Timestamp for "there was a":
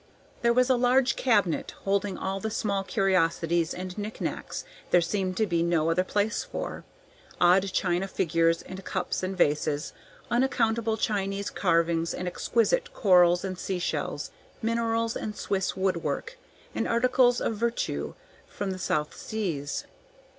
0.41-0.75